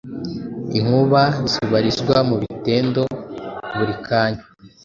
Inkuba 0.77 1.21
zibarizwa 1.51 2.17
mubitendo 2.29 3.03
burikanya 3.77 4.43